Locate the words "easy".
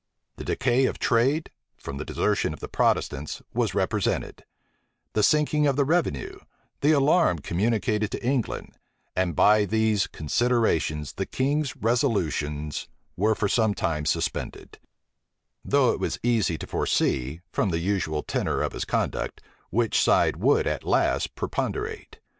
16.23-16.57